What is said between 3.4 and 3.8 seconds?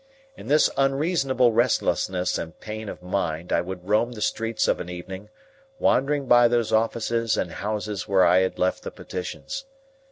I